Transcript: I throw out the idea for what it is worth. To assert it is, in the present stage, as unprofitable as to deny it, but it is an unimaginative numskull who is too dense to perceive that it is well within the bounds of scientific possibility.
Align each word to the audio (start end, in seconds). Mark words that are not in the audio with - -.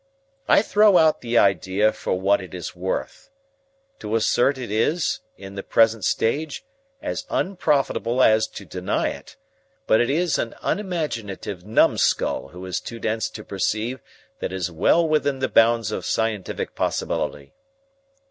I 0.47 0.63
throw 0.63 0.97
out 0.97 1.21
the 1.21 1.37
idea 1.37 1.93
for 1.93 2.19
what 2.19 2.41
it 2.41 2.55
is 2.55 2.75
worth. 2.75 3.29
To 3.99 4.15
assert 4.15 4.57
it 4.57 4.71
is, 4.71 5.19
in 5.37 5.53
the 5.53 5.61
present 5.61 6.03
stage, 6.05 6.65
as 7.03 7.27
unprofitable 7.29 8.23
as 8.23 8.47
to 8.47 8.65
deny 8.65 9.09
it, 9.09 9.35
but 9.85 10.01
it 10.01 10.09
is 10.09 10.39
an 10.39 10.55
unimaginative 10.63 11.67
numskull 11.67 12.47
who 12.47 12.65
is 12.65 12.79
too 12.79 12.97
dense 12.99 13.29
to 13.29 13.43
perceive 13.43 13.99
that 14.39 14.51
it 14.51 14.55
is 14.55 14.71
well 14.71 15.07
within 15.07 15.37
the 15.37 15.47
bounds 15.47 15.91
of 15.91 16.03
scientific 16.07 16.73
possibility. 16.73 17.53